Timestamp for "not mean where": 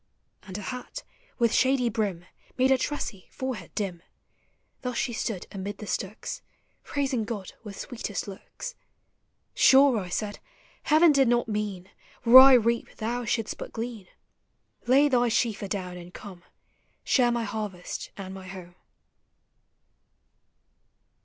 11.27-12.39